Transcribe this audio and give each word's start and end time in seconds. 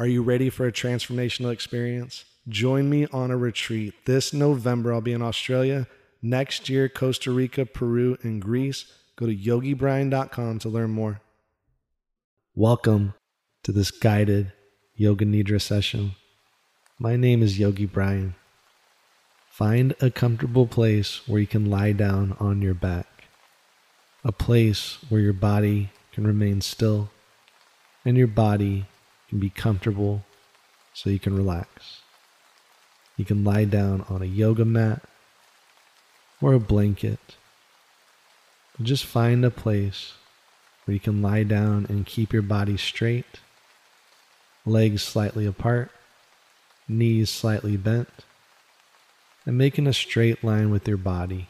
Are 0.00 0.06
you 0.06 0.22
ready 0.22 0.48
for 0.48 0.64
a 0.64 0.70
transformational 0.70 1.52
experience? 1.52 2.24
Join 2.48 2.88
me 2.88 3.08
on 3.08 3.32
a 3.32 3.36
retreat. 3.36 3.94
This 4.04 4.32
November, 4.32 4.92
I'll 4.92 5.00
be 5.00 5.12
in 5.12 5.22
Australia. 5.22 5.88
Next 6.22 6.68
year, 6.68 6.88
Costa 6.88 7.32
Rica, 7.32 7.66
Peru, 7.66 8.16
and 8.22 8.40
Greece. 8.40 8.84
Go 9.16 9.26
to 9.26 9.34
yogibrian.com 9.34 10.60
to 10.60 10.68
learn 10.68 10.90
more. 10.90 11.20
Welcome 12.54 13.14
to 13.64 13.72
this 13.72 13.90
guided 13.90 14.52
Yoga 14.94 15.24
Nidra 15.24 15.60
session. 15.60 16.12
My 17.00 17.16
name 17.16 17.42
is 17.42 17.58
Yogi 17.58 17.86
Brian. 17.86 18.36
Find 19.50 19.96
a 20.00 20.12
comfortable 20.12 20.68
place 20.68 21.26
where 21.26 21.40
you 21.40 21.48
can 21.48 21.68
lie 21.68 21.90
down 21.90 22.36
on 22.38 22.62
your 22.62 22.74
back, 22.74 23.24
a 24.22 24.30
place 24.30 24.98
where 25.08 25.20
your 25.20 25.32
body 25.32 25.90
can 26.12 26.24
remain 26.24 26.60
still 26.60 27.10
and 28.04 28.16
your 28.16 28.28
body 28.28 28.86
can 29.28 29.38
be 29.38 29.50
comfortable 29.50 30.24
so 30.94 31.10
you 31.10 31.18
can 31.18 31.36
relax. 31.36 32.00
You 33.16 33.24
can 33.24 33.44
lie 33.44 33.64
down 33.64 34.04
on 34.08 34.22
a 34.22 34.26
yoga 34.26 34.64
mat 34.64 35.02
or 36.40 36.52
a 36.52 36.60
blanket. 36.60 37.18
Just 38.80 39.04
find 39.04 39.44
a 39.44 39.50
place 39.50 40.14
where 40.84 40.94
you 40.94 41.00
can 41.00 41.20
lie 41.20 41.42
down 41.42 41.84
and 41.88 42.06
keep 42.06 42.32
your 42.32 42.42
body 42.42 42.76
straight, 42.76 43.40
legs 44.64 45.02
slightly 45.02 45.46
apart, 45.46 45.90
knees 46.88 47.28
slightly 47.28 47.76
bent, 47.76 48.08
and 49.44 49.58
making 49.58 49.86
a 49.86 49.92
straight 49.92 50.44
line 50.44 50.70
with 50.70 50.86
your 50.86 50.96
body. 50.96 51.48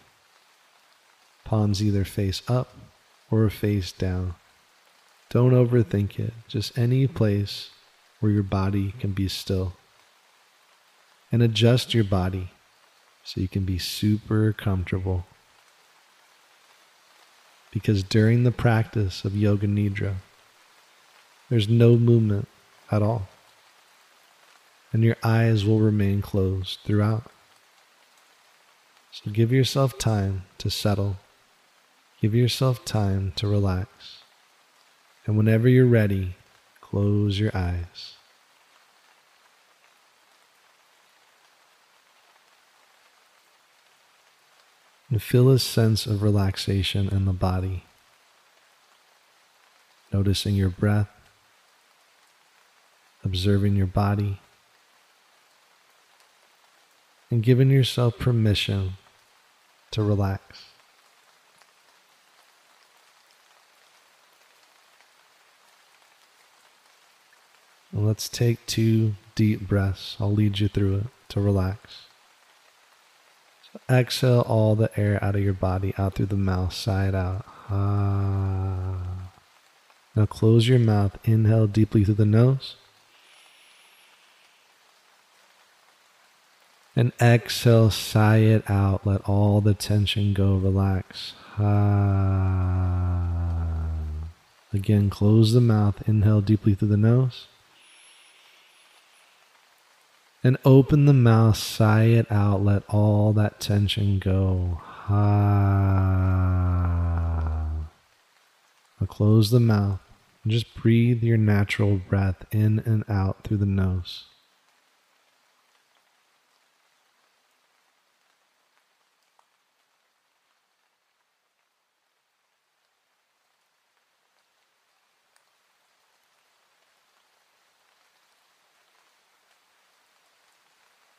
Palms 1.44 1.82
either 1.82 2.04
face 2.04 2.42
up 2.48 2.74
or 3.30 3.48
face 3.50 3.92
down. 3.92 4.34
Don't 5.30 5.52
overthink 5.52 6.18
it, 6.18 6.32
just 6.46 6.78
any 6.78 7.06
place 7.06 7.70
where 8.20 8.32
your 8.32 8.42
body 8.42 8.94
can 8.98 9.12
be 9.12 9.28
still. 9.28 9.74
And 11.30 11.42
adjust 11.42 11.92
your 11.92 12.04
body 12.04 12.50
so 13.22 13.40
you 13.40 13.48
can 13.48 13.64
be 13.64 13.78
super 13.78 14.54
comfortable. 14.54 15.26
Because 17.70 18.02
during 18.02 18.44
the 18.44 18.50
practice 18.50 19.26
of 19.26 19.36
Yoga 19.36 19.66
Nidra, 19.66 20.14
there's 21.50 21.68
no 21.68 21.96
movement 21.96 22.48
at 22.90 23.02
all. 23.02 23.28
And 24.92 25.04
your 25.04 25.16
eyes 25.22 25.66
will 25.66 25.80
remain 25.80 26.22
closed 26.22 26.78
throughout. 26.84 27.30
So 29.12 29.30
give 29.30 29.52
yourself 29.52 29.98
time 29.98 30.44
to 30.56 30.70
settle. 30.70 31.16
Give 32.22 32.34
yourself 32.34 32.86
time 32.86 33.32
to 33.36 33.46
relax. 33.46 34.17
And 35.28 35.36
whenever 35.36 35.68
you're 35.68 35.84
ready, 35.84 36.36
close 36.80 37.38
your 37.38 37.54
eyes. 37.54 38.14
And 45.10 45.22
feel 45.22 45.50
a 45.50 45.58
sense 45.58 46.06
of 46.06 46.22
relaxation 46.22 47.10
in 47.10 47.26
the 47.26 47.34
body. 47.34 47.84
Noticing 50.14 50.54
your 50.54 50.70
breath, 50.70 51.10
observing 53.22 53.76
your 53.76 53.86
body, 53.86 54.40
and 57.30 57.42
giving 57.42 57.68
yourself 57.68 58.18
permission 58.18 58.92
to 59.90 60.02
relax. 60.02 60.67
And 67.98 68.06
let's 68.06 68.28
take 68.28 68.64
two 68.66 69.14
deep 69.34 69.66
breaths. 69.66 70.16
I'll 70.20 70.30
lead 70.30 70.60
you 70.60 70.68
through 70.68 70.98
it 70.98 71.06
to 71.30 71.40
relax. 71.40 72.02
So 73.72 73.80
exhale 73.90 74.42
all 74.42 74.76
the 74.76 74.96
air 74.96 75.18
out 75.20 75.34
of 75.34 75.42
your 75.42 75.52
body, 75.52 75.92
out 75.98 76.14
through 76.14 76.26
the 76.26 76.36
mouth, 76.36 76.72
side 76.72 77.16
out. 77.16 77.44
Ah. 77.68 79.32
Now 80.14 80.26
close 80.26 80.68
your 80.68 80.78
mouth. 80.78 81.18
Inhale 81.24 81.66
deeply 81.66 82.04
through 82.04 82.14
the 82.14 82.24
nose. 82.24 82.76
And 86.94 87.10
exhale, 87.20 87.90
sigh 87.90 88.42
it 88.42 88.70
out. 88.70 89.04
Let 89.04 89.22
all 89.22 89.60
the 89.60 89.74
tension 89.74 90.34
go. 90.34 90.54
Relax. 90.54 91.32
Ah. 91.58 92.68
Again, 94.72 95.10
close 95.10 95.52
the 95.52 95.60
mouth. 95.60 96.08
Inhale 96.08 96.42
deeply 96.42 96.76
through 96.76 96.86
the 96.86 96.96
nose 96.96 97.48
and 100.42 100.56
open 100.64 101.06
the 101.06 101.12
mouth, 101.12 101.56
sigh 101.56 102.04
it 102.04 102.30
out, 102.30 102.64
let 102.64 102.82
all 102.88 103.32
that 103.32 103.60
tension 103.60 104.18
go. 104.18 104.80
Ah. 105.08 106.38
Now 109.00 109.06
close 109.06 109.50
the 109.50 109.60
mouth 109.60 110.00
and 110.42 110.52
just 110.52 110.74
breathe 110.74 111.22
your 111.22 111.38
natural 111.38 111.96
breath 111.96 112.44
in 112.52 112.80
and 112.80 113.04
out 113.08 113.44
through 113.44 113.58
the 113.58 113.66
nose. 113.66 114.24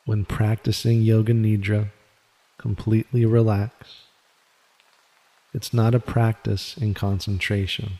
When 0.04 0.24
practicing 0.24 1.02
Yoga 1.02 1.32
Nidra, 1.32 1.90
completely 2.58 3.24
relax. 3.24 4.02
It's 5.52 5.74
not 5.74 5.94
a 5.94 6.00
practice 6.00 6.76
in 6.76 6.94
concentration. 6.94 7.94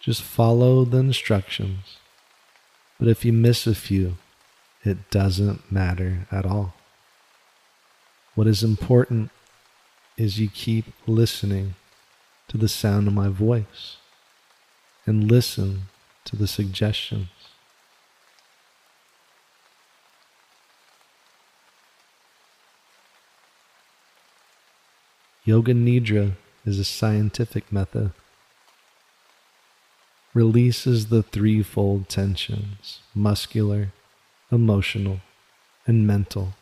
Just 0.00 0.22
follow 0.22 0.84
the 0.84 0.98
instructions. 0.98 1.98
But 2.98 3.08
if 3.08 3.24
you 3.24 3.32
miss 3.32 3.66
a 3.66 3.74
few, 3.74 4.16
it 4.84 5.10
doesn't 5.10 5.70
matter 5.70 6.26
at 6.30 6.46
all. 6.46 6.74
What 8.34 8.46
is 8.46 8.62
important 8.62 9.30
is 10.16 10.38
you 10.38 10.48
keep 10.48 10.86
listening 11.06 11.74
to 12.48 12.56
the 12.56 12.68
sound 12.68 13.08
of 13.08 13.14
my 13.14 13.28
voice 13.28 13.96
and 15.06 15.30
listen 15.30 15.82
to 16.24 16.36
the 16.36 16.46
suggestions. 16.46 17.28
Yoga 25.48 25.72
Nidra 25.72 26.32
is 26.66 26.78
a 26.78 26.84
scientific 26.84 27.72
method. 27.72 28.12
Releases 30.34 31.06
the 31.06 31.22
threefold 31.22 32.10
tensions 32.10 33.00
muscular, 33.14 33.94
emotional, 34.52 35.20
and 35.86 36.06
mental. 36.06 36.52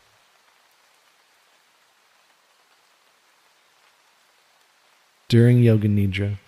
During 5.28 5.64
Yoga 5.64 5.88
Nidra, 5.88 6.38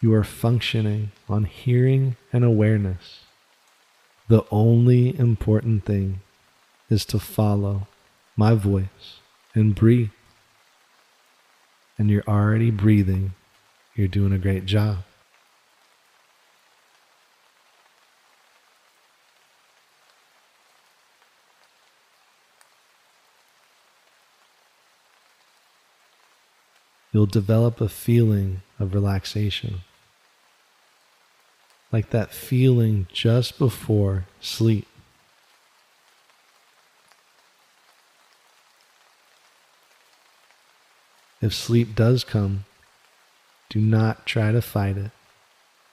you 0.00 0.14
are 0.14 0.24
functioning 0.24 1.12
on 1.28 1.44
hearing 1.44 2.16
and 2.32 2.44
awareness. 2.44 3.20
The 4.28 4.46
only 4.50 5.14
important 5.18 5.84
thing 5.84 6.22
is 6.88 7.04
to 7.04 7.18
follow 7.18 7.88
my 8.38 8.54
voice 8.54 9.20
and 9.54 9.74
breathe 9.74 10.08
and 11.98 12.08
you're 12.08 12.22
already 12.28 12.70
breathing, 12.70 13.32
you're 13.94 14.08
doing 14.08 14.32
a 14.32 14.38
great 14.38 14.64
job. 14.64 14.98
You'll 27.12 27.26
develop 27.26 27.80
a 27.80 27.88
feeling 27.88 28.62
of 28.78 28.94
relaxation, 28.94 29.80
like 31.90 32.10
that 32.10 32.32
feeling 32.32 33.08
just 33.12 33.58
before 33.58 34.26
sleep. 34.40 34.86
If 41.40 41.54
sleep 41.54 41.94
does 41.94 42.24
come, 42.24 42.64
do 43.70 43.80
not 43.80 44.26
try 44.26 44.50
to 44.50 44.60
fight 44.60 44.96
it, 44.96 45.10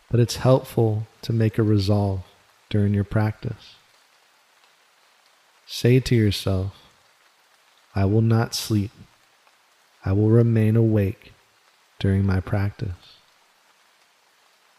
but 0.10 0.20
it's 0.20 0.38
helpful 0.38 1.08
to 1.22 1.34
make 1.34 1.58
a 1.58 1.64
resolve 1.64 2.24
during 2.70 2.94
your 2.94 3.04
practice. 3.04 3.76
Say 5.68 6.00
to 6.00 6.16
yourself, 6.16 6.76
I 7.94 8.06
will 8.06 8.22
not 8.22 8.56
sleep. 8.56 8.92
I 10.04 10.12
will 10.14 10.30
remain 10.30 10.76
awake 10.76 11.34
during 12.00 12.26
my 12.26 12.40
practice. 12.40 13.18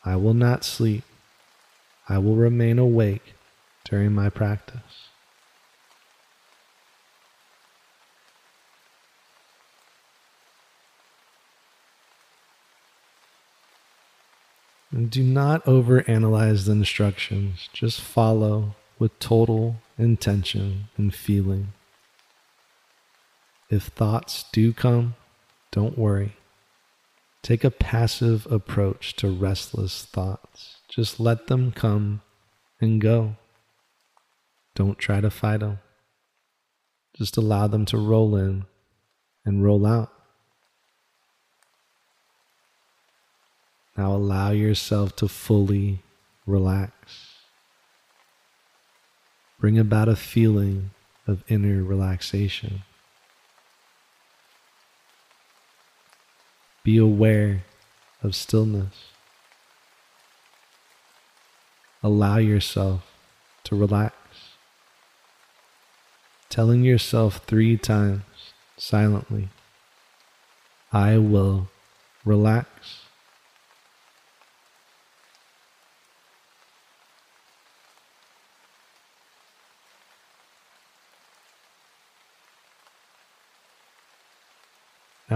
I 0.04 0.16
will 0.16 0.34
not 0.34 0.64
sleep. 0.64 1.04
I 2.08 2.19
will 2.19 2.36
remain 2.36 2.78
awake 2.78 3.34
during 3.84 4.12
my 4.14 4.30
practice. 4.30 5.06
And 14.96 15.10
do 15.10 15.22
not 15.22 15.62
overanalyze 15.66 16.64
the 16.64 16.72
instructions. 16.72 17.69
Just 17.75 18.00
follow 18.00 18.76
with 18.98 19.19
total 19.19 19.76
intention 19.98 20.88
and 20.96 21.14
feeling. 21.14 21.75
If 23.69 23.88
thoughts 23.88 24.46
do 24.52 24.72
come, 24.72 25.14
don't 25.70 25.98
worry. 25.98 26.34
Take 27.43 27.62
a 27.62 27.70
passive 27.70 28.50
approach 28.50 29.14
to 29.16 29.28
restless 29.28 30.06
thoughts. 30.06 30.76
Just 30.88 31.20
let 31.20 31.48
them 31.48 31.72
come 31.72 32.22
and 32.81 32.98
go. 32.98 33.37
Don't 34.75 34.98
try 34.98 35.20
to 35.20 35.28
fight 35.28 35.60
them. 35.60 35.78
Just 37.14 37.37
allow 37.37 37.66
them 37.66 37.84
to 37.84 37.98
roll 37.98 38.34
in 38.34 38.64
and 39.44 39.62
roll 39.62 39.84
out. 39.84 40.15
Now 43.96 44.12
allow 44.12 44.50
yourself 44.50 45.16
to 45.16 45.28
fully 45.28 46.00
relax. 46.46 46.93
Bring 49.58 49.78
about 49.78 50.08
a 50.08 50.16
feeling 50.16 50.90
of 51.26 51.43
inner 51.48 51.82
relaxation. 51.82 52.82
Be 56.84 56.98
aware 56.98 57.64
of 58.22 58.34
stillness. 58.34 58.94
Allow 62.02 62.37
yourself 62.37 63.02
to 63.64 63.75
relax. 63.75 64.14
Telling 66.50 66.84
yourself 66.84 67.40
three 67.46 67.76
times 67.76 68.22
silently, 68.76 69.48
I 70.93 71.19
will 71.19 71.69
relax. 72.25 73.06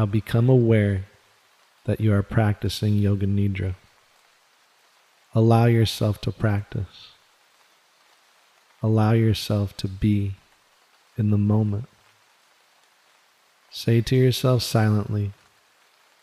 Now 0.00 0.06
become 0.06 0.48
aware 0.48 1.04
that 1.84 2.00
you 2.00 2.10
are 2.14 2.22
practicing 2.22 2.94
Yoga 2.94 3.26
Nidra. 3.26 3.74
Allow 5.34 5.66
yourself 5.66 6.22
to 6.22 6.32
practice. 6.32 7.08
Allow 8.82 9.12
yourself 9.12 9.76
to 9.76 9.88
be 9.88 10.36
in 11.18 11.28
the 11.28 11.36
moment. 11.36 11.84
Say 13.70 14.00
to 14.00 14.16
yourself 14.16 14.62
silently, 14.62 15.32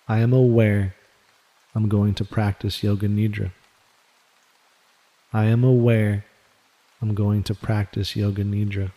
I 0.07 0.21
am 0.21 0.33
aware 0.33 0.95
I'm 1.75 1.88
going 1.88 2.15
to 2.15 2.25
practice 2.25 2.81
Yoga 2.81 3.07
Nidra. 3.07 3.51
I 5.31 5.44
am 5.44 5.63
aware 5.63 6.25
I'm 7.00 7.13
going 7.13 7.44
to 7.44 7.53
practice 7.53 8.15
Yoga 8.15 8.44
Nidra. 8.44 8.91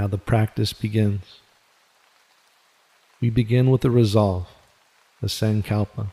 Now 0.00 0.06
the 0.06 0.16
practice 0.16 0.72
begins. 0.72 1.40
We 3.20 3.28
begin 3.28 3.68
with 3.70 3.84
a 3.84 3.90
resolve, 3.90 4.48
a 5.22 5.26
sankalpa, 5.26 6.06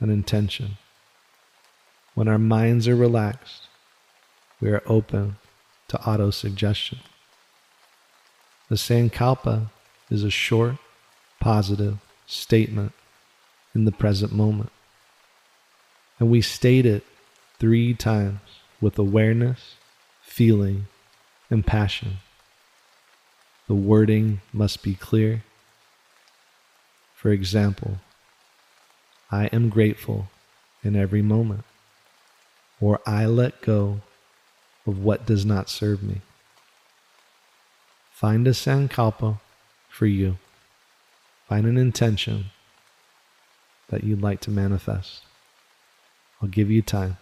an 0.00 0.08
intention. 0.08 0.78
When 2.14 2.28
our 2.28 2.38
minds 2.38 2.88
are 2.88 2.96
relaxed, 2.96 3.68
we 4.58 4.70
are 4.70 4.82
open 4.86 5.36
to 5.88 6.00
auto-suggestion. 6.00 7.00
The 8.70 8.76
sankalpa 8.76 9.68
is 10.08 10.24
a 10.24 10.30
short, 10.30 10.76
positive 11.40 11.98
statement 12.26 12.92
in 13.74 13.84
the 13.84 13.92
present 13.92 14.32
moment. 14.32 14.72
And 16.18 16.30
we 16.30 16.40
state 16.40 16.86
it 16.86 17.04
three 17.58 17.92
times 17.92 18.40
with 18.80 18.98
awareness, 18.98 19.74
feeling, 20.22 20.86
and 21.50 21.66
passion. 21.66 22.20
The 23.66 23.74
wording 23.74 24.40
must 24.52 24.82
be 24.82 24.94
clear. 24.94 25.42
For 27.14 27.30
example, 27.30 27.98
I 29.30 29.46
am 29.46 29.70
grateful 29.70 30.28
in 30.82 30.94
every 30.94 31.22
moment, 31.22 31.64
or 32.80 33.00
I 33.06 33.24
let 33.24 33.62
go 33.62 34.02
of 34.86 34.98
what 34.98 35.24
does 35.24 35.46
not 35.46 35.70
serve 35.70 36.02
me. 36.02 36.20
Find 38.12 38.46
a 38.46 38.50
sankalpa 38.50 39.40
for 39.88 40.06
you. 40.06 40.36
Find 41.48 41.66
an 41.66 41.78
intention 41.78 42.46
that 43.88 44.04
you'd 44.04 44.22
like 44.22 44.40
to 44.40 44.50
manifest. 44.50 45.22
I'll 46.42 46.48
give 46.48 46.70
you 46.70 46.82
time. 46.82 47.16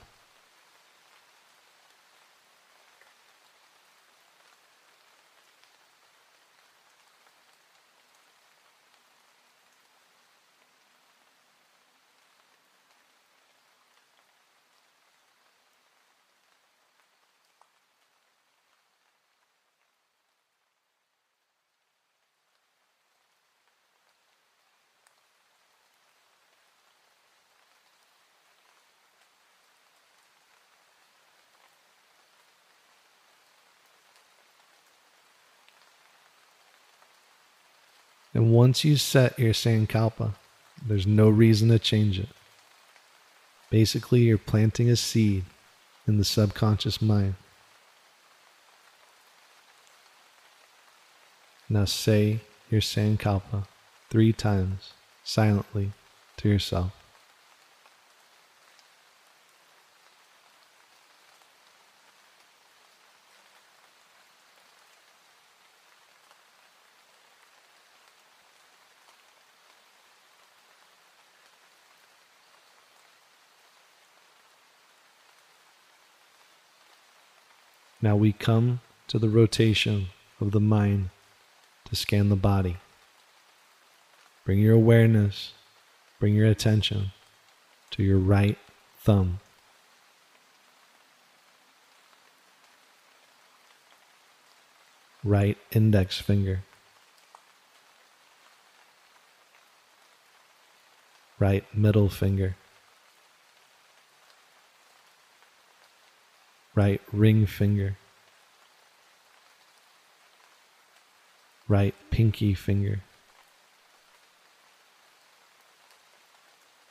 And 38.34 38.53
once 38.53 38.84
you 38.84 38.96
set 38.96 39.39
your 39.39 39.53
Sankalpa, 39.53 40.34
there's 40.84 41.06
no 41.06 41.29
reason 41.29 41.69
to 41.69 41.79
change 41.79 42.19
it. 42.19 42.29
Basically, 43.70 44.22
you're 44.22 44.39
planting 44.39 44.89
a 44.89 44.96
seed 44.96 45.44
in 46.06 46.19
the 46.19 46.24
subconscious 46.24 47.01
mind. 47.01 47.34
Now 51.69 51.84
say 51.84 52.41
your 52.70 52.81
Sankalpa 52.81 53.67
three 54.10 54.32
times 54.32 54.93
silently 55.24 55.93
to 56.39 56.48
yourself. 56.48 57.02
Now 78.03 78.17
we 78.17 78.32
come 78.32 78.81
to 79.06 79.19
the 79.21 79.29
rotation 79.29 80.09
of 80.41 80.51
the 80.51 80.61
mind 80.61 81.11
to 81.85 81.94
scan 81.94 82.31
the 82.31 82.37
body. 82.37 82.79
Bring 84.44 84.59
your 84.59 84.75
awareness, 84.75 85.53
bring 86.19 86.35
your 86.35 86.49
attention 86.49 87.13
to 87.93 88.03
your 88.03 88.19
right 88.19 88.59
thumb. 88.99 89.39
Right 95.23 95.56
index 95.71 96.19
finger. 96.19 96.65
Right 101.39 101.65
middle 101.73 102.09
finger. 102.09 102.56
Right 106.74 107.00
ring 107.12 107.46
finger, 107.46 107.96
right 111.69 111.94
pinky 112.10 112.55
finger, 112.55 113.00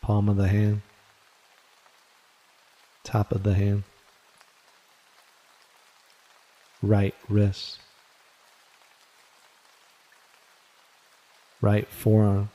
palm 0.01 0.29
of 0.29 0.37
the 0.37 0.47
hand, 0.47 0.81
top 3.03 3.31
of 3.31 3.43
the 3.43 3.53
hand, 3.53 3.83
right 6.81 7.15
wrist, 7.27 7.79
right 11.61 11.87
forearm, 11.87 12.49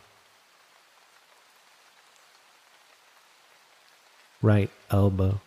right 4.42 4.70
elbow, 4.90 5.40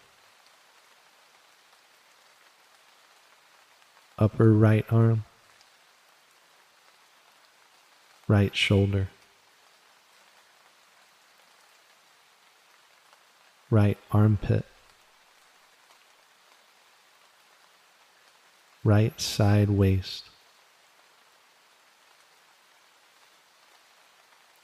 upper 4.20 4.52
right 4.52 4.86
arm, 4.92 5.24
right 8.28 8.54
shoulder, 8.54 9.08
right 13.72 13.98
armpit, 14.12 14.66
right 18.84 19.20
side 19.22 19.70
waist, 19.70 20.26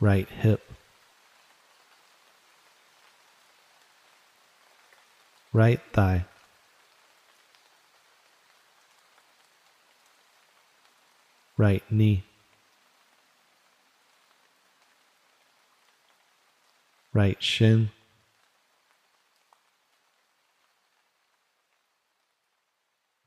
right 0.02 0.28
hip, 0.28 0.70
right 5.54 5.80
thigh, 5.94 6.26
right 11.58 11.84
knee, 11.90 12.24
right 17.14 17.42
shin, 17.42 17.90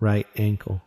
right 0.00 0.26
ankle, 0.36 0.82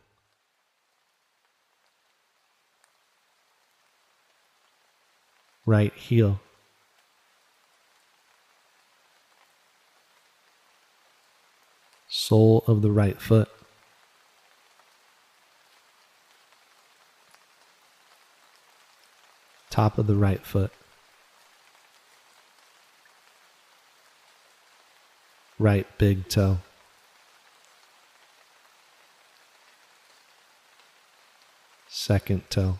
right 5.65 5.93
heel, 5.93 6.39
sole 12.07 12.63
of 12.67 12.81
the 12.81 12.91
right 12.91 13.19
foot, 13.19 13.49
top 19.71 19.97
of 19.97 20.05
the 20.05 20.15
right 20.15 20.45
foot, 20.45 20.71
right 25.57 25.87
big 25.97 26.29
toe. 26.29 26.59
second 32.01 32.41
toe, 32.49 32.79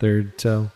third 0.00 0.36
toe, 0.36 0.70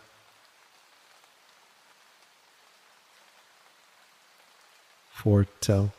fourth 5.10 5.48
toe, 5.60 5.90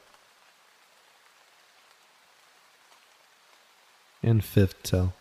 and 4.23 4.43
fifth 4.43 4.81
toe. 4.83 5.11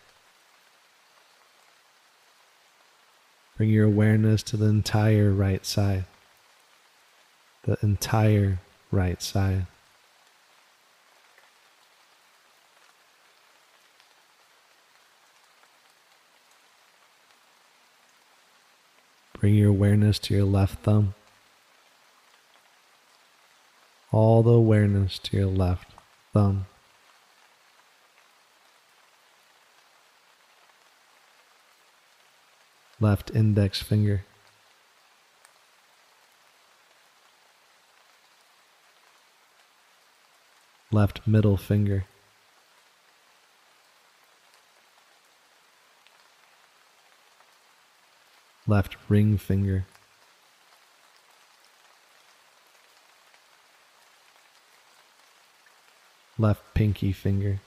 Bring 3.57 3.71
your 3.71 3.85
awareness 3.85 4.43
to 4.43 4.57
the 4.57 4.67
entire 4.67 5.31
right 5.31 5.65
side, 5.65 6.05
the 7.63 7.75
entire 7.81 8.59
right 8.91 9.19
side. 9.19 9.65
Bring 19.39 19.55
your 19.55 19.69
awareness 19.69 20.19
to 20.19 20.35
your 20.35 20.45
left 20.45 20.83
thumb. 20.83 21.15
All 24.11 24.43
the 24.43 24.51
awareness 24.51 25.17
to 25.19 25.37
your 25.37 25.47
left 25.47 25.93
thumb. 26.31 26.67
Left 32.99 33.31
index 33.33 33.81
finger. 33.81 34.23
Left 40.91 41.27
middle 41.27 41.57
finger. 41.57 42.05
left 48.67 48.97
ring 49.07 49.37
finger. 49.37 49.85
Left 56.37 56.61
pinky 56.75 57.11
finger. 57.13 57.61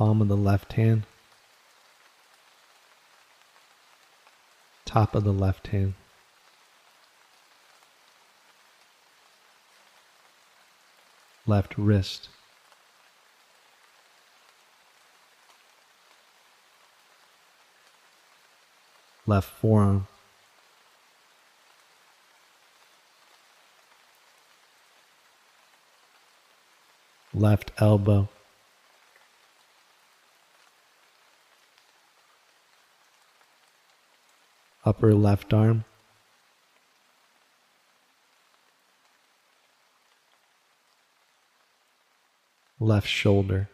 Palm 0.00 0.22
of 0.22 0.28
the 0.28 0.36
left 0.36 0.72
hand. 0.72 1.02
Top 4.86 5.14
of 5.14 5.24
the 5.24 5.30
left 5.32 5.66
hand. 5.66 5.92
Left 11.46 11.76
wrist. 11.76 12.30
left 19.26 19.50
forearm. 19.50 20.06
Left 27.34 27.70
elbow. 27.76 28.30
Upper 34.90 35.14
left 35.14 35.54
arm. 35.54 35.84
Left 42.80 43.06
shoulder. 43.06 43.68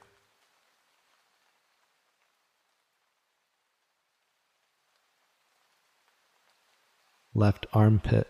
left 7.32 7.66
armpit. 7.73 8.26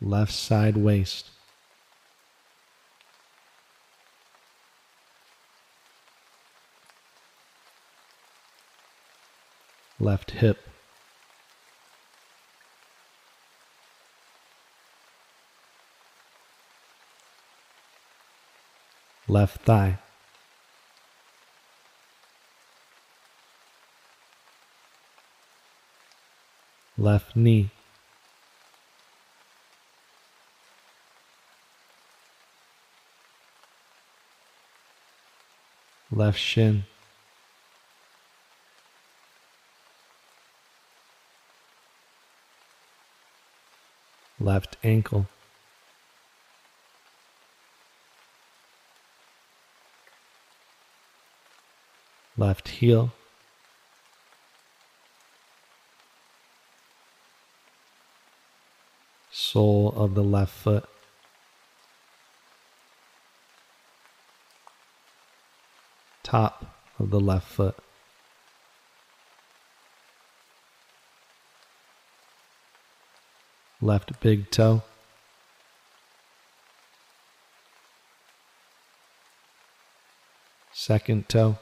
Left 0.00 0.32
side 0.32 0.78
waist. 0.78 1.37
Left 10.00 10.30
hip. 10.30 10.58
Left 19.26 19.60
thigh. 19.62 19.98
left 26.98 27.36
knee. 27.36 27.70
Left 36.10 36.38
shin. 36.38 36.84
Left 44.48 44.78
ankle. 44.82 45.26
Left 52.38 52.68
heel. 52.68 53.12
sole 59.30 59.92
of 59.94 60.14
the 60.14 60.24
left 60.24 60.54
foot. 60.54 60.88
Top 66.22 66.64
of 66.98 67.10
the 67.10 67.20
left 67.20 67.46
foot. 67.46 67.76
Left 73.80 74.18
big 74.20 74.50
toe, 74.50 74.82
second 80.72 81.28
toe, 81.28 81.56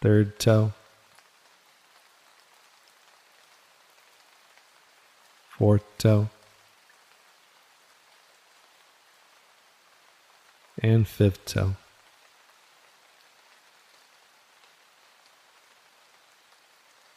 third 0.00 0.38
toe, 0.38 0.72
fourth 5.58 5.84
toe, 5.98 6.28
and 10.82 11.06
fifth 11.06 11.44
toe. 11.44 11.76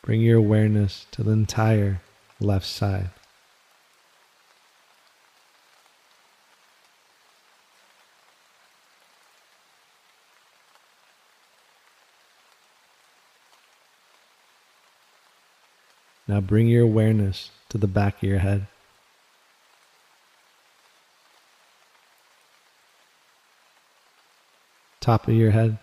Bring 0.06 0.22
your 0.22 0.38
awareness 0.38 1.08
to 1.14 1.24
the 1.24 1.32
entire 1.32 2.00
left 2.40 2.68
side. 2.68 3.10
Now 16.28 16.40
bring 16.40 16.68
your 16.68 16.84
awareness 16.84 17.50
to 17.70 17.80
the 17.80 17.88
back 17.88 18.18
of 18.18 18.30
your 18.30 18.38
head. 18.38 18.68
Top 25.00 25.28
of 25.28 25.34
your 25.34 25.50
head. 25.50 25.80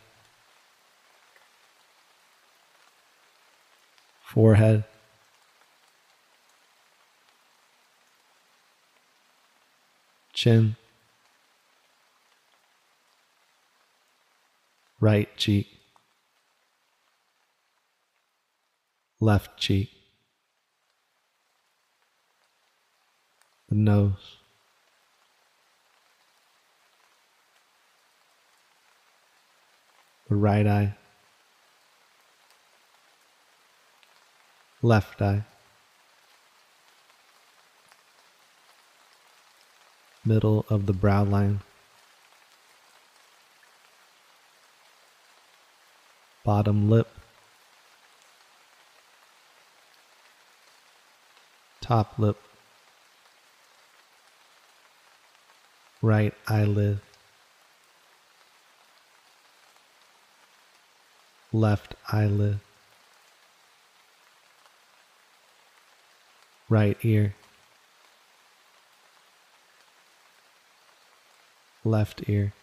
Forehead. 4.33 4.85
Chin. 10.33 10.77
Right 15.01 15.29
cheek. 15.37 15.69
Left 19.21 19.59
cheek. 19.59 19.91
the 23.73 23.79
nose. 23.79 24.37
The 30.29 30.37
right 30.37 30.67
eye. 30.67 30.95
Left 34.83 35.23
eye. 35.23 35.45
Middle 40.25 40.67
of 40.69 40.87
the 40.87 40.93
brow 40.93 41.25
line. 41.25 41.61
Bottom 46.45 46.91
lip. 46.91 47.09
Top 51.81 52.19
lip. 52.19 52.37
right 56.03 56.35
eyelid, 56.49 56.99
left 61.53 61.95
eyelid, 62.13 62.59
right 66.73 66.97
ear, 67.03 67.35
left 71.85 72.27
ear. 72.29 72.55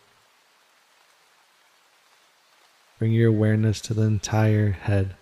Bring 2.98 3.12
your 3.14 3.30
awareness 3.30 3.80
to 3.82 3.94
the 3.94 4.02
entire 4.02 4.72
head. 4.72 5.16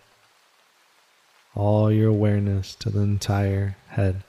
All 1.54 1.92
your 1.92 2.08
awareness 2.08 2.76
to 2.76 2.90
the 2.90 3.02
entire 3.02 3.76
head. 3.90 4.24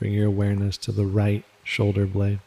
Bring 0.00 0.14
your 0.14 0.28
awareness 0.28 0.78
to 0.78 0.92
the 0.92 1.04
right 1.04 1.44
shoulder 1.62 2.06
blade. 2.06 2.40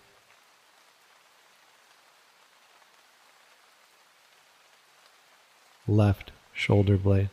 Left 5.87 6.31
shoulder 6.51 6.97
blade. 6.97 7.29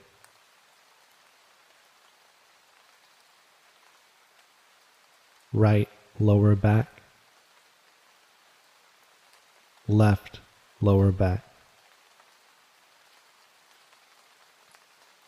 Right 5.55 5.89
lower 6.19 6.55
back. 6.55 7.01
Left 9.89 10.41
lower 10.83 11.13
back. 11.13 11.45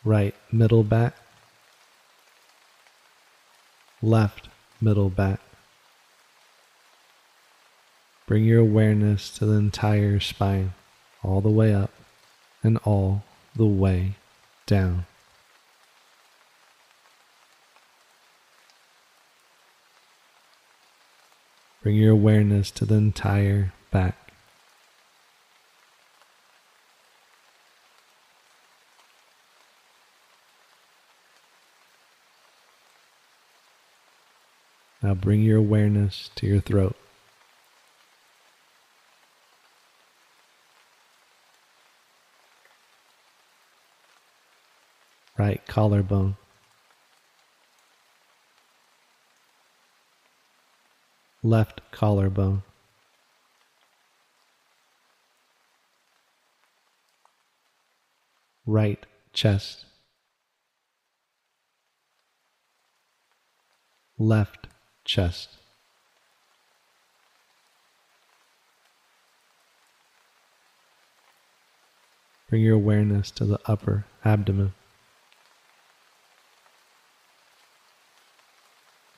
Right 0.05 0.35
middle 0.51 0.83
back. 0.83 1.15
Left 4.03 4.49
middle 4.83 5.09
back. 5.09 5.39
Bring 8.27 8.43
your 8.43 8.59
awareness 8.59 9.29
to 9.37 9.45
the 9.45 9.53
entire 9.53 10.19
spine, 10.19 10.73
all 11.23 11.41
the 11.41 11.49
way 11.49 11.73
up 11.73 11.91
and 12.63 12.77
all 12.83 13.23
the 13.55 13.65
way 13.65 14.15
down. 14.65 15.05
Bring 21.81 21.95
your 21.95 22.11
awareness 22.11 22.71
to 22.71 22.85
the 22.85 22.95
entire 22.95 23.73
back. 23.91 24.22
Now 35.03 35.13
bring 35.13 35.41
your 35.41 35.57
awareness 35.57 36.29
to 36.35 36.47
your 36.47 36.61
throat. 36.61 36.95
Right 45.37 45.61
collarbone. 45.67 46.37
Left 51.43 51.81
collarbone. 51.91 52.63
Right 58.65 59.05
chest. 59.33 59.83
Left 64.17 64.67
chest. 65.05 65.49
Bring 72.49 72.61
your 72.61 72.75
awareness 72.75 73.31
to 73.31 73.45
the 73.45 73.59
upper 73.65 74.05
abdomen, 74.23 74.73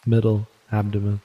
middle 0.06 0.48
abdomen, 0.72 1.22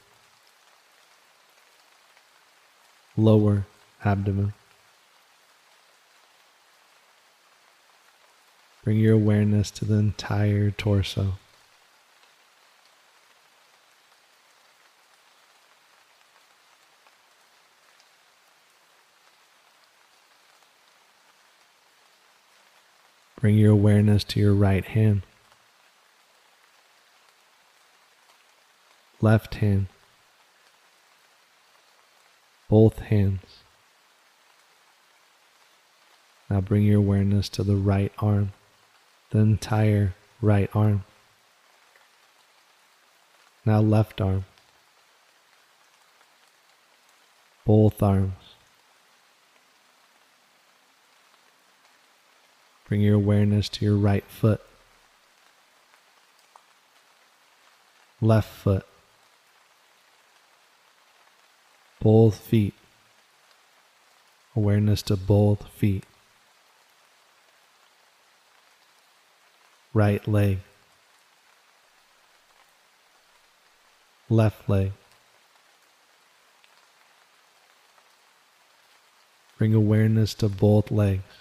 lower 3.17 3.67
abdomen. 4.05 4.55
Bring 8.83 8.99
your 8.99 9.15
awareness 9.15 9.71
to 9.73 9.85
the 9.85 9.95
entire 9.95 10.71
torso. 10.71 11.35
Bring 23.41 23.57
your 23.57 23.73
awareness 23.73 24.23
to 24.25 24.41
your 24.41 24.53
right 24.53 24.85
hand, 24.85 25.23
left 29.23 29.55
hand, 29.57 29.87
both 32.69 32.99
hands. 32.99 33.63
Now 36.51 36.61
bring 36.61 36.83
your 36.83 36.99
awareness 36.99 37.49
to 37.51 37.63
the 37.63 37.77
right 37.77 38.13
arm, 38.19 38.53
the 39.31 39.39
entire 39.39 40.15
right 40.43 40.69
arm. 40.75 41.05
Now 43.65 43.81
left 43.81 44.21
arm. 44.21 44.45
Both 47.65 48.03
arms. 48.03 48.50
Bring 52.91 53.03
your 53.03 53.15
awareness 53.15 53.69
to 53.69 53.85
your 53.85 53.97
right 53.97 54.25
foot. 54.25 54.61
Left 58.21 58.49
foot. 58.49 58.85
Both 62.03 62.39
feet. 62.39 62.75
Awareness 64.57 65.03
to 65.03 65.17
both 65.17 65.69
feet. 65.69 66.03
Right 69.95 70.27
leg. 70.27 70.59
Left 74.29 74.69
leg. 74.69 74.91
Bring 79.59 79.75
awareness 79.75 80.35
to 80.35 80.49
both 80.49 80.91
legs. 80.91 81.40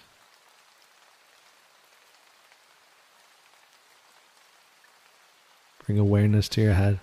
Bring 5.90 5.98
awareness 5.98 6.48
to 6.50 6.60
your 6.60 6.74
head, 6.74 7.00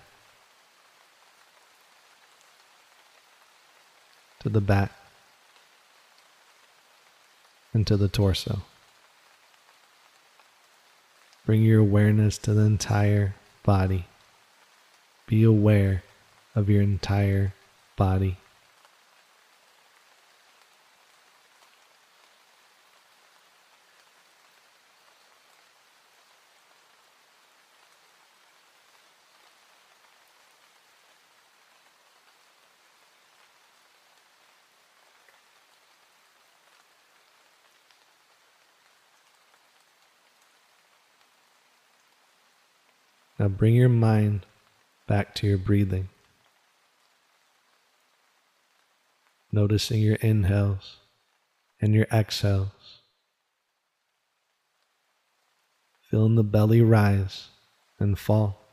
to 4.40 4.48
the 4.48 4.62
back, 4.62 4.92
and 7.74 7.86
to 7.86 7.98
the 7.98 8.08
torso. 8.08 8.62
Bring 11.44 11.60
your 11.60 11.80
awareness 11.80 12.38
to 12.38 12.54
the 12.54 12.62
entire 12.62 13.34
body. 13.62 14.06
Be 15.26 15.42
aware 15.42 16.02
of 16.54 16.70
your 16.70 16.80
entire 16.80 17.52
body. 17.94 18.38
Now 43.38 43.48
bring 43.48 43.74
your 43.74 43.88
mind 43.88 44.46
back 45.06 45.34
to 45.36 45.46
your 45.46 45.58
breathing. 45.58 46.08
Noticing 49.52 50.00
your 50.00 50.16
inhales 50.16 50.96
and 51.80 51.94
your 51.94 52.06
exhales. 52.12 52.68
Feeling 56.10 56.34
the 56.34 56.42
belly 56.42 56.82
rise 56.82 57.48
and 57.98 58.18
fall. 58.18 58.67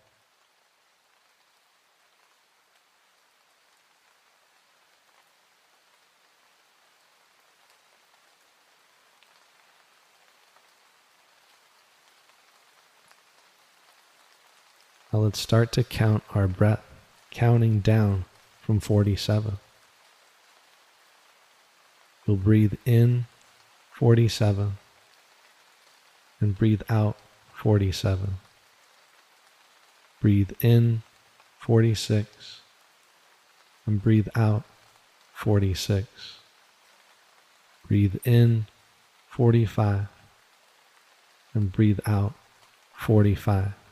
Now 15.15 15.21
let's 15.21 15.39
start 15.39 15.71
to 15.71 15.83
count 15.85 16.25
our 16.33 16.45
breath, 16.45 16.83
counting 17.31 17.79
down 17.79 18.25
from 18.61 18.81
47. 18.81 19.59
We'll 22.27 22.35
breathe 22.35 22.73
in 22.85 23.25
47 23.93 24.73
and 26.41 26.57
breathe 26.57 26.81
out 26.89 27.15
47. 27.53 28.39
Breathe 30.19 30.51
in 30.59 31.01
46 31.59 32.59
and 33.85 34.03
breathe 34.03 34.27
out 34.35 34.63
46. 35.33 36.09
Breathe 37.87 38.17
in 38.25 38.65
45 39.29 40.07
and 41.53 41.71
breathe 41.71 42.01
out 42.05 42.33
45 42.97 43.84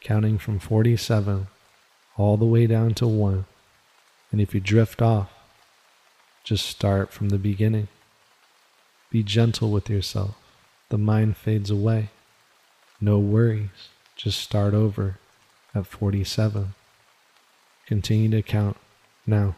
counting 0.00 0.38
from 0.38 0.58
47 0.58 1.46
all 2.16 2.36
the 2.36 2.44
way 2.44 2.66
down 2.66 2.94
to 2.94 3.06
1. 3.06 3.44
And 4.32 4.40
if 4.40 4.54
you 4.54 4.60
drift 4.60 5.02
off, 5.02 5.30
just 6.44 6.66
start 6.66 7.12
from 7.12 7.28
the 7.28 7.38
beginning. 7.38 7.88
Be 9.10 9.22
gentle 9.22 9.70
with 9.70 9.90
yourself. 9.90 10.36
The 10.88 10.98
mind 10.98 11.36
fades 11.36 11.70
away. 11.70 12.10
No 13.00 13.18
worries. 13.18 13.88
Just 14.16 14.40
start 14.40 14.74
over 14.74 15.18
at 15.74 15.86
47. 15.86 16.74
Continue 17.86 18.30
to 18.30 18.42
count 18.42 18.76
now. 19.26 19.56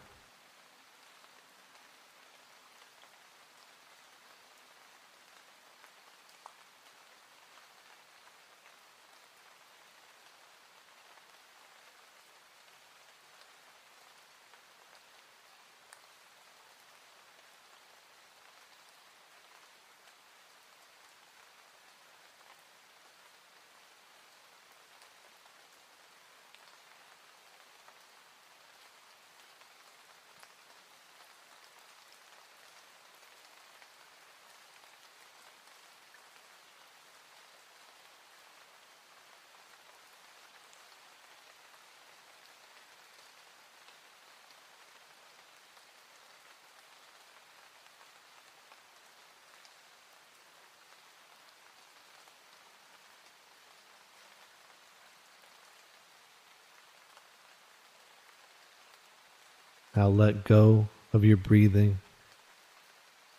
Now 59.94 60.08
let 60.08 60.44
go 60.44 60.88
of 61.12 61.24
your 61.24 61.36
breathing. 61.36 61.98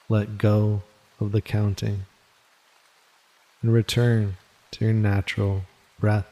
Let 0.07 0.37
go 0.37 0.83
of 1.19 1.31
the 1.31 1.41
counting. 1.41 2.05
And 3.61 3.73
return 3.73 4.37
to 4.71 4.85
your 4.85 4.93
natural 4.93 5.63
breath. 5.99 6.27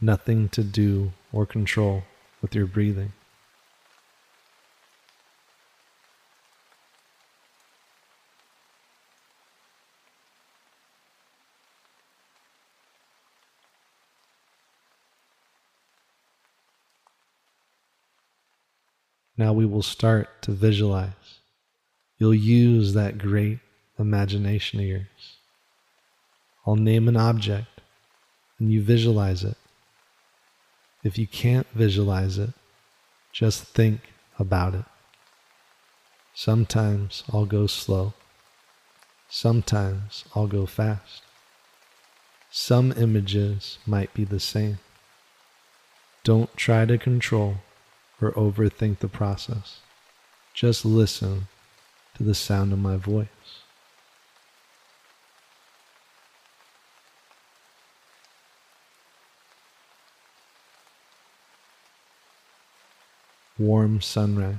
Nothing 0.00 0.48
to 0.50 0.62
do 0.62 1.12
or 1.32 1.44
control 1.44 2.04
with 2.40 2.54
your 2.54 2.66
breathing. 2.66 3.12
Now 19.38 19.52
we 19.52 19.64
will 19.64 19.82
start 19.82 20.42
to 20.42 20.50
visualize. 20.50 21.38
You'll 22.18 22.34
use 22.34 22.92
that 22.94 23.18
great 23.18 23.60
imagination 23.96 24.80
of 24.80 24.86
yours. 24.86 25.36
I'll 26.66 26.74
name 26.74 27.06
an 27.06 27.16
object 27.16 27.80
and 28.58 28.72
you 28.72 28.82
visualize 28.82 29.44
it. 29.44 29.56
If 31.04 31.16
you 31.16 31.28
can't 31.28 31.68
visualize 31.72 32.36
it, 32.36 32.50
just 33.32 33.62
think 33.62 34.00
about 34.40 34.74
it. 34.74 34.84
Sometimes 36.34 37.22
I'll 37.32 37.46
go 37.46 37.68
slow. 37.68 38.14
Sometimes 39.28 40.24
I'll 40.34 40.48
go 40.48 40.66
fast. 40.66 41.22
Some 42.50 42.92
images 42.92 43.78
might 43.86 44.12
be 44.14 44.24
the 44.24 44.40
same. 44.40 44.80
Don't 46.24 46.56
try 46.56 46.84
to 46.86 46.98
control 46.98 47.58
or 48.20 48.32
overthink 48.32 48.98
the 48.98 49.08
process. 49.08 49.80
Just 50.54 50.84
listen 50.84 51.48
to 52.16 52.22
the 52.22 52.34
sound 52.34 52.72
of 52.72 52.78
my 52.78 52.96
voice. 52.96 53.28
Warm 63.58 64.00
sunrise. 64.00 64.54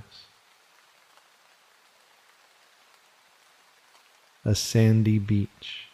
A 4.45 4.55
sandy 4.55 5.19
beach. 5.19 5.88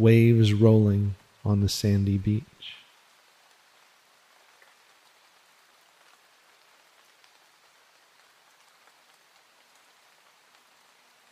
Waves 0.00 0.54
rolling 0.54 1.14
on 1.44 1.60
the 1.60 1.68
sandy 1.68 2.16
beach. 2.16 2.44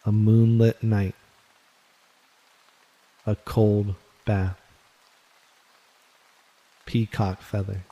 A 0.05 0.13
moonlit 0.13 0.83
night. 0.83 1.15
A 3.27 3.37
cold 3.37 3.95
bath. 4.27 4.61
Peacock 6.85 7.41
feather. 7.41 7.85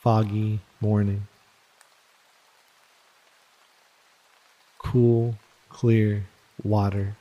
Foggy 0.00 0.60
morning. 0.80 1.28
Cool, 4.92 5.36
clear 5.70 6.26
water. 6.62 7.16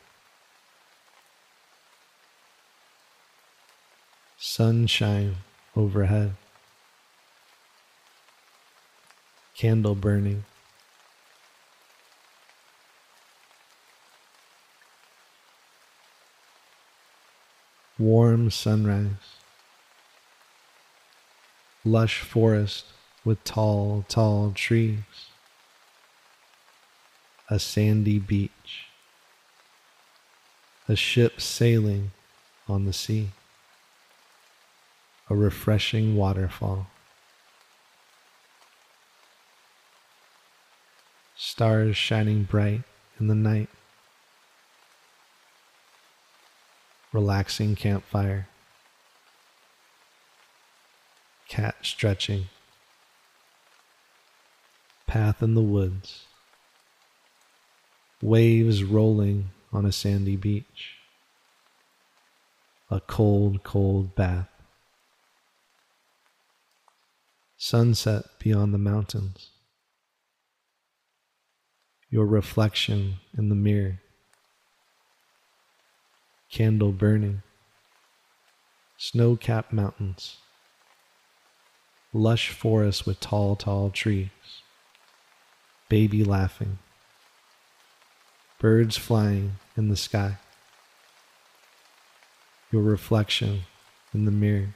Sunshine 4.38 5.38
overhead. 5.74 6.36
Candle 9.56 9.96
burning. 9.96 10.44
Warm 17.98 18.52
sunrise. 18.52 19.06
Lush 21.86 22.20
forest 22.20 22.88
with 23.24 23.42
tall, 23.46 24.04
tall 24.10 24.52
trees. 24.54 25.31
A 27.52 27.60
sandy 27.60 28.18
beach. 28.18 28.86
A 30.88 30.96
ship 30.96 31.42
sailing 31.42 32.12
on 32.70 32.86
the 32.86 32.94
sea. 32.94 33.32
A 35.30 35.36
refreshing 35.36 36.16
waterfall. 36.16 36.88
Stars 41.36 41.98
shining 41.98 42.44
bright 42.44 42.84
in 43.20 43.28
the 43.28 43.36
night. 43.36 43.68
Relaxing 47.12 47.76
campfire. 47.76 48.48
Cat 51.50 51.76
stretching. 51.82 52.46
Path 55.06 55.44
in 55.44 55.54
the 55.54 55.62
woods. 55.62 56.28
Waves 58.22 58.84
rolling 58.84 59.50
on 59.74 59.84
a 59.84 59.92
sandy 59.92 60.36
beach. 60.36 60.98
A 62.92 63.00
cold, 63.00 63.64
cold 63.64 64.14
bath. 64.14 64.50
Sunset 67.58 68.26
beyond 68.38 68.74
the 68.74 68.78
mountains. 68.78 69.50
Your 72.12 72.28
reflection 72.28 73.16
in 73.36 73.50
the 73.50 73.56
mirror. 73.56 74.02
Candle 76.52 76.92
burning. 76.92 77.42
Snow 78.98 79.36
capped 79.36 79.74
mountains. 79.74 80.38
Lush 82.14 82.50
forest 82.50 83.08
with 83.08 83.20
tall, 83.20 83.56
tall 83.56 83.90
trees. 83.90 84.30
Baby 85.90 86.24
laughing. 86.24 86.78
Birds 88.62 88.96
flying 88.96 89.54
in 89.76 89.90
the 89.90 89.96
sky. 89.96 90.38
Your 92.72 92.84
reflection 92.84 93.62
in 94.14 94.26
the 94.26 94.32
mirror. 94.32 94.76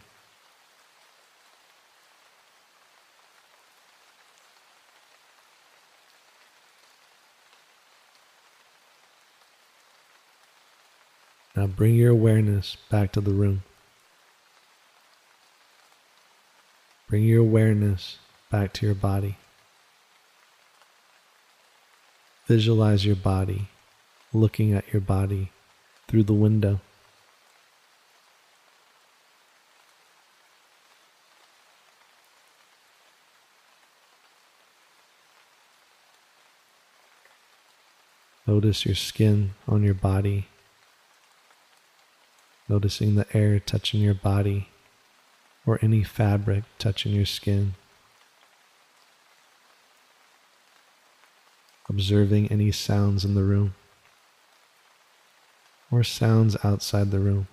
Now 11.56 11.68
bring 11.68 11.94
your 11.94 12.10
awareness 12.10 12.78
back 12.90 13.12
to 13.12 13.22
the 13.22 13.30
room. 13.30 13.62
Bring 17.08 17.24
your 17.24 17.42
awareness 17.42 18.18
back 18.50 18.74
to 18.74 18.88
your 18.88 18.96
body. 18.96 19.38
Visualize 22.48 23.06
your 23.06 23.16
body, 23.16 23.70
looking 24.36 24.74
at 24.74 24.92
your 24.92 25.02
body 25.02 25.52
through 26.08 26.24
the 26.24 26.34
window. 26.34 26.82
Notice 38.46 38.86
your 38.86 38.96
skin 38.96 39.56
on 39.68 39.84
your 39.84 39.96
body 39.96 40.48
noticing 42.68 43.16
the 43.16 43.28
air 43.36 43.60
touching 43.60 44.02
your 44.02 44.14
body 44.14 44.70
or 45.66 45.80
any 45.82 46.04
fabric 46.04 46.64
touching 46.80 47.12
your 47.12 47.26
skin. 47.26 47.76
Observing 51.88 52.48
any 52.52 52.72
sounds 52.72 53.24
in 53.24 53.36
the 53.36 53.44
room 53.44 53.76
or 55.92 56.04
sounds 56.04 56.58
outside 56.64 57.12
the 57.12 57.20
room. 57.20 57.48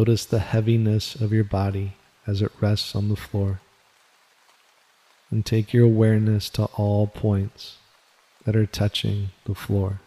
Notice 0.00 0.24
the 0.24 0.38
heaviness 0.38 1.14
of 1.14 1.30
your 1.30 1.44
body 1.44 1.92
as 2.26 2.40
it 2.40 2.50
rests 2.58 2.96
on 2.96 3.10
the 3.10 3.16
floor. 3.16 3.60
And 5.30 5.44
take 5.44 5.74
your 5.74 5.84
awareness 5.84 6.48
to 6.56 6.64
all 6.76 7.06
points 7.06 7.76
that 8.46 8.56
are 8.56 8.64
touching 8.64 9.28
the 9.44 9.54
floor. 9.54 10.00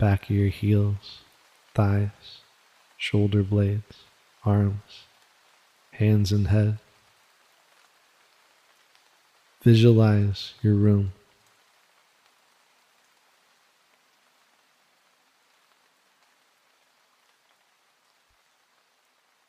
Back 0.00 0.24
of 0.24 0.30
your 0.30 0.48
heels, 0.48 1.20
thighs, 1.76 2.40
shoulder 2.96 3.44
blades, 3.44 4.02
arms, 4.44 5.04
hands 5.92 6.32
and 6.32 6.48
head. 6.48 6.80
Visualize 9.62 10.54
your 10.60 10.74
room. 10.74 11.12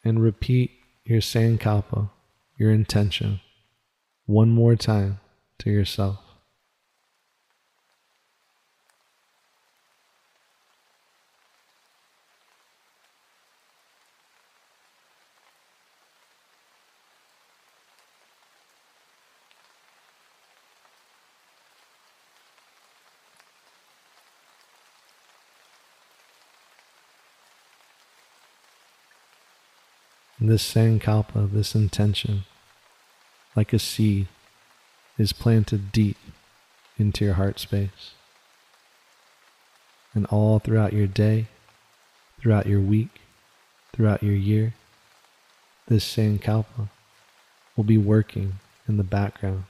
And 0.03 0.21
repeat 0.21 0.71
your 1.03 1.21
sankalpa, 1.21 2.09
your 2.57 2.71
intention, 2.71 3.41
one 4.25 4.49
more 4.49 4.75
time 4.75 5.19
to 5.59 5.69
yourself. 5.69 6.19
And 30.38 30.38
this 30.49 30.73
sankalpa, 30.73 31.51
this 31.51 31.75
intention, 31.75 32.43
like 33.55 33.71
a 33.71 33.79
seed, 33.79 34.27
is 35.17 35.31
planted 35.31 35.91
deep 35.91 36.17
into 36.97 37.23
your 37.23 37.35
heart 37.35 37.59
space. 37.59 38.13
And 40.15 40.25
all 40.25 40.57
throughout 40.57 40.91
your 40.91 41.05
day, 41.05 41.47
throughout 42.41 42.65
your 42.65 42.79
week, 42.79 43.21
throughout 43.93 44.23
your 44.23 44.33
year, 44.33 44.73
this 45.87 46.03
sankalpa 46.03 46.89
will 47.75 47.83
be 47.83 47.97
working 47.97 48.53
in 48.87 48.97
the 48.97 49.03
background, 49.03 49.65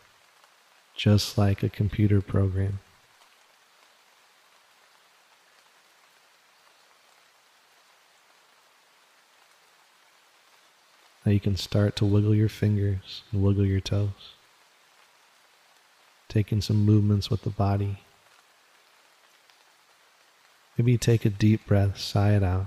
just 0.96 1.38
like 1.38 1.62
a 1.62 1.70
computer 1.70 2.22
program. 2.22 2.80
Now 11.30 11.34
you 11.34 11.40
can 11.40 11.58
start 11.58 11.96
to 11.98 12.06
wiggle 12.06 12.34
your 12.34 12.50
fingers 12.50 13.22
and 13.32 13.44
wiggle 13.44 13.64
your 13.64 13.82
toes, 13.82 14.34
taking 16.28 16.60
some 16.60 16.84
movements 16.84 17.30
with 17.30 17.44
the 17.44 17.52
body. 17.52 18.00
Maybe 20.76 20.98
take 20.98 21.26
a 21.26 21.30
deep 21.30 21.68
breath, 21.68 22.00
sigh 22.00 22.32
it 22.32 22.42
out. 22.42 22.66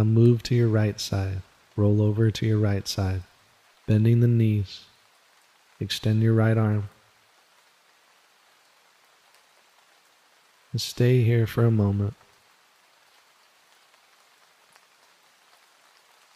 Now 0.00 0.04
move 0.04 0.42
to 0.44 0.54
your 0.54 0.68
right 0.68 0.98
side. 0.98 1.42
Roll 1.76 2.00
over 2.00 2.30
to 2.30 2.46
your 2.46 2.56
right 2.56 2.88
side, 2.88 3.22
bending 3.86 4.20
the 4.20 4.28
knees. 4.28 4.84
Extend 5.78 6.22
your 6.22 6.32
right 6.32 6.56
arm. 6.56 6.88
And 10.72 10.80
stay 10.80 11.22
here 11.22 11.46
for 11.46 11.66
a 11.66 11.70
moment. 11.70 12.14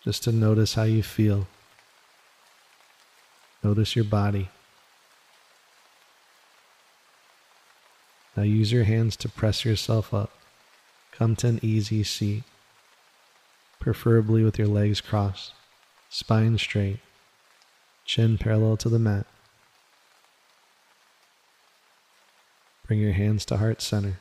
Just 0.03 0.25
to 0.25 0.33
notice 0.33 0.75
how 0.75 0.83
you 0.83 1.03
feel. 1.03 1.47
Notice 3.63 3.97
your 3.97 4.05
body. 4.05 4.51
Now 8.37 8.43
use 8.43 8.71
your 8.71 8.85
hands 8.85 9.17
to 9.17 9.29
press 9.31 9.65
yourself 9.65 10.13
up. 10.13 10.33
Come 11.13 11.35
to 11.37 11.47
an 11.47 11.61
easy 11.63 12.05
seat 12.05 12.43
preferably 13.85 14.43
with 14.43 14.59
your 14.59 14.67
legs 14.67 15.03
crossed, 15.03 15.53
spine 16.09 16.57
straight, 16.57 17.01
chin 18.07 18.39
parallel 18.39 18.79
to 18.79 18.89
the 18.89 18.99
mat. 18.99 19.27
Bring 22.87 22.99
your 22.99 23.13
hands 23.13 23.45
to 23.45 23.59
heart 23.59 23.83
center. 23.83 24.21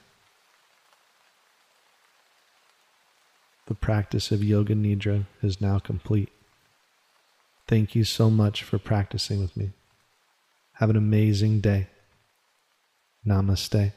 The 3.67 3.73
practice 3.73 4.31
of 4.31 4.43
Yoga 4.43 4.75
Nidra 4.75 5.27
is 5.41 5.61
now 5.61 5.79
complete. 5.79 6.33
Thank 7.65 7.95
you 7.95 8.03
so 8.03 8.29
much 8.29 8.63
for 8.63 8.77
practicing 8.77 9.39
with 9.39 9.55
me. 9.55 9.71
Have 10.73 10.89
an 10.89 10.97
amazing 10.97 11.61
day. 11.61 11.87
Namaste. 13.25 13.93